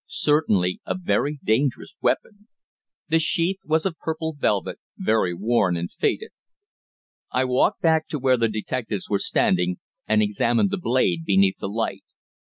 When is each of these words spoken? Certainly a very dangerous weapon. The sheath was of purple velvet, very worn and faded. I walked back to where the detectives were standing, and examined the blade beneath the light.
Certainly 0.07 0.81
a 0.83 0.95
very 0.97 1.37
dangerous 1.43 1.95
weapon. 2.01 2.47
The 3.09 3.19
sheath 3.19 3.59
was 3.63 3.85
of 3.85 3.99
purple 3.99 4.33
velvet, 4.33 4.79
very 4.97 5.31
worn 5.35 5.77
and 5.77 5.91
faded. 5.91 6.31
I 7.31 7.45
walked 7.45 7.83
back 7.83 8.07
to 8.07 8.17
where 8.17 8.37
the 8.37 8.49
detectives 8.49 9.09
were 9.11 9.19
standing, 9.19 9.77
and 10.07 10.23
examined 10.23 10.71
the 10.71 10.77
blade 10.79 11.23
beneath 11.23 11.59
the 11.59 11.69
light. 11.69 12.01